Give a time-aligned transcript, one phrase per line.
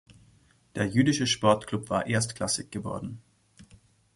[0.73, 3.21] Der jüdische Sportklub war erstklassig geworden.